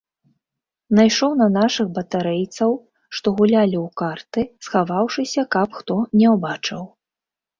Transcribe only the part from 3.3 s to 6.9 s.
гулялі ў карты, схаваўшыся, каб хто не ўбачыў.